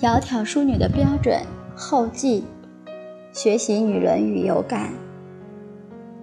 [0.00, 1.40] 窈窕淑女的标准
[1.74, 2.44] 后记，
[3.32, 4.90] 学习《女论语》有感。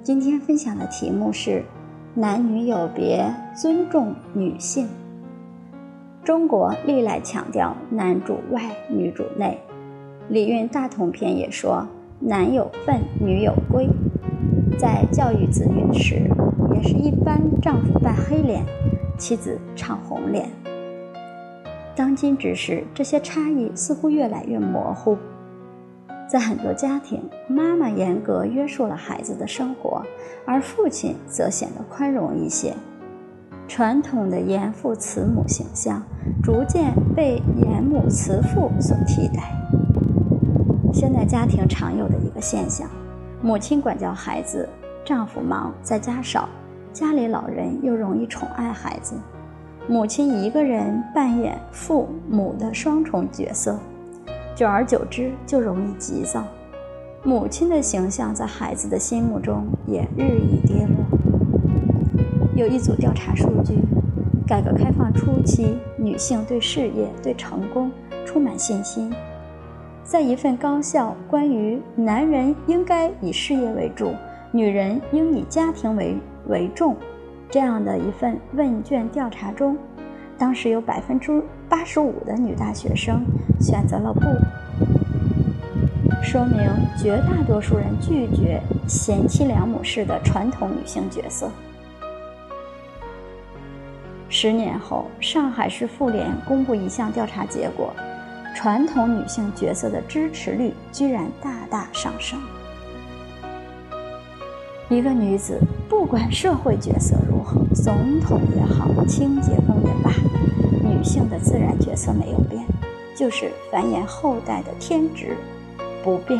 [0.01, 1.63] 今天分享的题目是
[2.15, 4.87] “男女有别，尊重女性”。
[6.23, 9.59] 中国历来强调男主外，女主内，
[10.33, 11.85] 《礼运大同篇》也说
[12.21, 13.89] “男有分，女有归”。
[14.79, 16.29] 在教育子女时，
[16.73, 18.63] 也是一般丈夫扮黑脸，
[19.17, 20.49] 妻子唱红脸。
[21.95, 25.17] 当今之时，这些差异似乎越来越模糊。
[26.27, 30.01] 在很多家庭，妈妈严格约束了孩子的生活，
[30.45, 32.73] 而父亲则显得宽容一些。
[33.67, 36.01] 传统的严父慈母形象
[36.41, 39.43] 逐渐被严母慈父所替代。
[40.91, 42.89] 现在家庭常有的一个现象：
[43.41, 44.67] 母亲管教孩子，
[45.05, 46.49] 丈夫忙在家少，
[46.91, 49.15] 家里老人又容易宠爱孩子。
[49.85, 53.77] 母亲一个人扮演父母的双重角色，
[54.55, 56.45] 久而久之就容易急躁。
[57.21, 61.19] 母亲的形象在孩子的心目中也日益跌落。
[62.55, 63.77] 有一组调查数据：
[64.47, 67.91] 改革开放初期，女性对事业、对成功
[68.25, 69.13] 充满信心。
[70.01, 74.13] 在一份高校关于“男人应该以事业为主，
[74.53, 76.15] 女人应以家庭为
[76.47, 76.95] 为重”。
[77.53, 79.77] 这样的一份问卷调查中，
[80.39, 83.23] 当时有百分之八十五的女大学生
[83.61, 84.21] 选择了不，
[86.23, 86.59] 说明
[86.97, 91.47] 绝大多数人拒绝贤妻良母式的传统女性角色。
[94.29, 97.93] 十年后，上海市妇联公布一项调查结果，
[98.55, 102.39] 传统女性角色的支持率居然大大上升。
[104.89, 110.11] 一个女子，不管社会角色如何，总统也好，清洁工也罢，
[110.83, 112.63] 女性的自然角色没有变，
[113.15, 115.35] 就是繁衍后代的天职
[116.03, 116.39] 不变。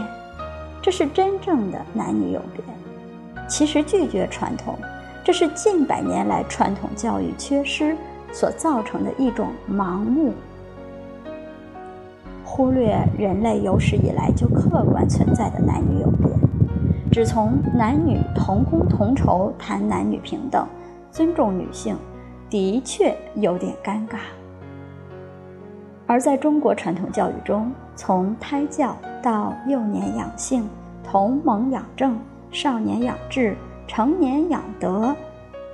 [0.81, 2.64] 这是真正的男女有别。
[3.48, 4.78] 其实拒绝传统，
[5.24, 7.96] 这是近百年来传统教育缺失
[8.31, 10.34] 所造成的一种盲目，
[12.44, 16.30] 忽略人类有史以来就客观存在的男女有别。
[17.13, 20.68] 只从男女同工同酬谈男女平等、
[21.12, 21.96] 尊重女性，
[22.50, 24.18] 的确有点尴尬。
[26.07, 30.68] 而在中国传统教育中，从胎教到幼年养性、
[31.03, 32.18] 童蒙养正、
[32.51, 33.56] 少年养志、
[33.88, 35.16] 成年养德，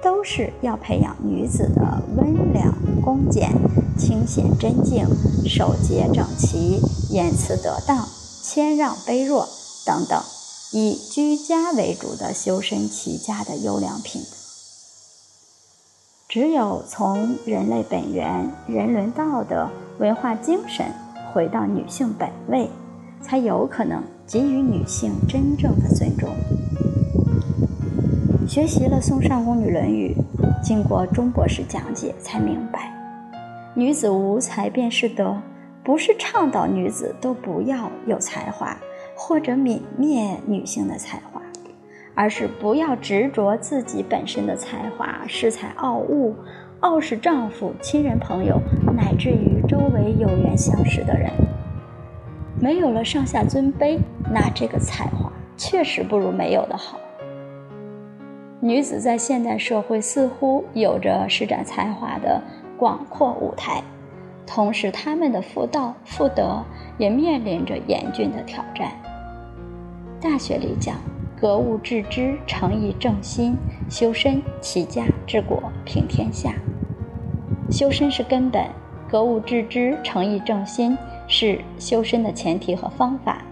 [0.04, 1.82] 都是要培养女子的
[2.18, 2.70] 温良
[3.02, 3.50] 恭俭、
[3.98, 5.06] 清闲贞静、
[5.46, 6.82] 守节整齐、
[7.14, 7.98] 言辞得当、
[8.44, 9.48] 谦让卑弱
[9.86, 10.22] 等等。
[10.72, 14.28] 以居家为主的修身齐家的优良品德，
[16.28, 20.86] 只有从人类本源、人伦道德、文化精神
[21.34, 22.70] 回到女性本位，
[23.20, 26.30] 才有可能给予女性真正的尊重。
[28.48, 30.16] 学习了宋尚宫女论语，
[30.64, 32.94] 经过钟博士讲解，才明白，
[33.74, 35.36] 女子无才便是德，
[35.84, 38.78] 不是倡导女子都不要有才华。
[39.22, 41.42] 或者泯灭女性的才华，
[42.16, 46.34] 而是不要执着自己本身的才华，恃才傲物，
[46.80, 48.58] 傲视丈夫、亲人、朋友，
[48.96, 51.30] 乃至于周围有缘相识的人。
[52.62, 54.00] 没有了上下尊卑，
[54.32, 56.98] 那这个才华确实不如没有的好。
[58.62, 62.42] 女子在现代社会似乎有着施展才华的
[62.78, 63.84] 广阔舞台，
[64.50, 66.66] 同时他们的妇道、妇德
[66.98, 68.92] 也面临着严峻的挑战。
[70.20, 70.96] 大学里讲，
[71.40, 73.56] 格物致知，诚意正心，
[73.88, 76.56] 修身齐家治国平天下。
[77.70, 78.66] 修身是根本，
[79.08, 83.44] 格物致知，诚意正心是修身的前提和方法。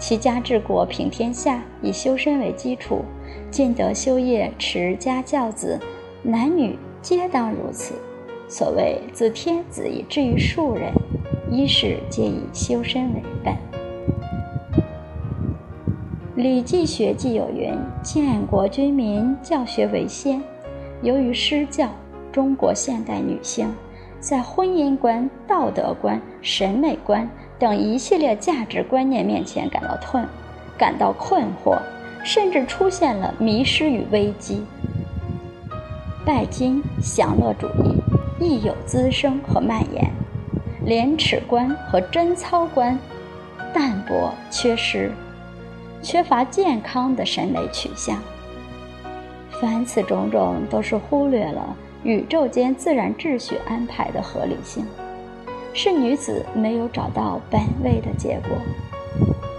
[0.00, 3.04] 齐家治国平天下，以修身为基础，
[3.50, 5.78] 尽德修业，持家教子，
[6.22, 7.94] 男女皆当如此。
[8.48, 10.90] 所谓自天子以至于庶人，
[11.50, 13.54] 一是皆以修身为本。
[16.34, 20.40] 《礼记学记》有云：“建国君民，教学为先。”
[21.02, 21.90] 由于失教，
[22.32, 23.68] 中国现代女性
[24.18, 27.28] 在婚姻观、道德观、审美观
[27.58, 30.26] 等一系列价值观念面前感到困，
[30.78, 31.76] 感到困惑，
[32.24, 34.64] 甚至出现了迷失与危机。
[36.24, 37.87] 拜金、享乐主义
[38.40, 40.10] 亦有滋生和蔓延，
[40.84, 42.98] 廉耻观和贞操观
[43.74, 45.10] 淡薄缺失。
[46.00, 48.22] 缺乏健康的审美取向，
[49.60, 54.86] 凡此种种都是忽略了宇宙间自然秩序安排的合理性，
[55.74, 58.56] 是女子没有找到本位的结果。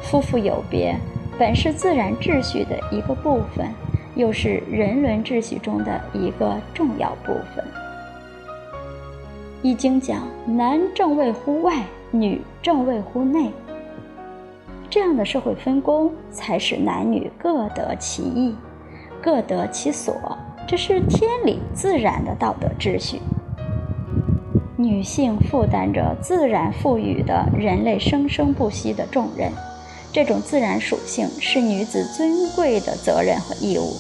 [0.02, 0.96] 夫妇有别，
[1.38, 3.68] 本是自然秩序的一个部分，
[4.16, 7.66] 又是人伦秩序中的一个重要部分。
[9.62, 13.52] 《易经》讲：“男正位乎外，女正位乎内。”
[14.90, 18.56] 这样的社会分工，才使男女各得其意，
[19.22, 20.16] 各得其所。
[20.66, 23.20] 这是天理自然的道德秩序。
[24.78, 29.52] 女性负担着自然赋予的人类生生不息的重任，
[30.14, 33.92] 这种自然属性是女子尊贵的责任和义务。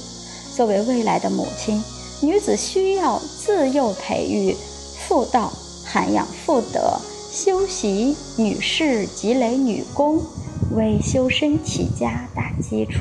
[0.56, 1.83] 作为未来的母亲，
[2.21, 4.56] 女子需要自幼培育。
[5.09, 5.51] 妇道，
[5.83, 7.00] 涵养妇德，
[7.31, 10.21] 修习女士，积累女功，
[10.75, 13.00] 为修身齐家打基础。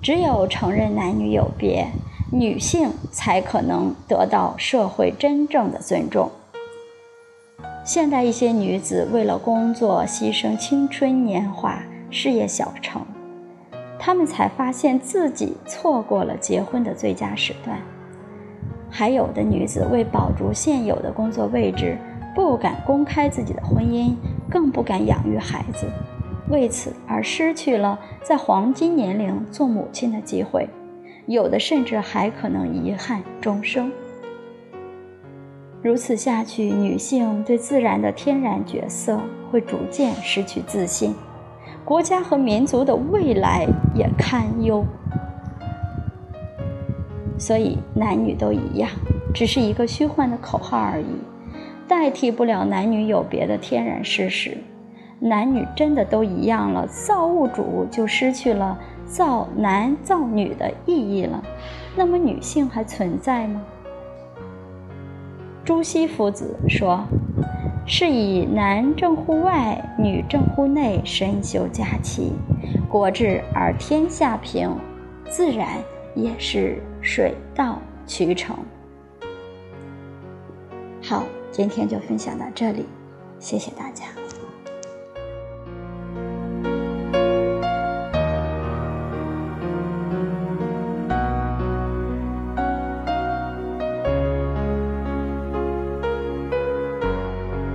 [0.00, 1.86] 只有承认男女有别，
[2.30, 6.30] 女性才可能得到社会真正的尊重。
[7.84, 13.04] 现代一些女子为了工作牺牲青春年华、事业小成，
[13.98, 17.78] 她们才发现自己错过了结婚的最佳时段。
[18.94, 21.96] 还有的女子为保住现有的工作位置，
[22.34, 24.14] 不敢公开自己的婚姻，
[24.50, 25.86] 更不敢养育孩子，
[26.50, 30.68] 为此而失去了在黄金年龄做母亲的机会，
[31.26, 33.90] 有的甚至还可能遗憾终生。
[35.82, 39.18] 如此下去，女性对自然的天然角色
[39.50, 41.14] 会逐渐失去自信，
[41.82, 44.84] 国家和民族的未来也堪忧。
[47.42, 48.88] 所以，男女都一样，
[49.34, 51.16] 只是一个虚幻的口号而已，
[51.88, 54.56] 代替不了男女有别的天然事实。
[55.18, 61.42] 男女真的都一样了，造物主就失去了造男造女的意义了。
[61.96, 63.60] 那么，女性还存在吗？
[65.64, 67.04] 朱熹夫子说
[67.84, 72.34] ：“是以男正乎外，女正乎内，身修家齐，
[72.88, 74.70] 国治而天下平，
[75.28, 75.66] 自然。”
[76.14, 78.56] 也是水到渠成。
[81.02, 82.86] 好，今天就分享到这里，
[83.38, 84.06] 谢谢大家。